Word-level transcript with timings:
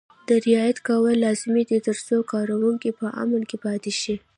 دا 0.27 0.35
رعایت 0.47 0.77
کول 0.87 1.13
لازمي 1.25 1.63
دي 1.69 1.77
ترڅو 1.87 2.17
کارکوونکي 2.31 2.89
په 2.99 3.05
امن 3.21 3.41
کې 3.49 3.57
پاتې 3.65 3.91
شي. 4.01 4.15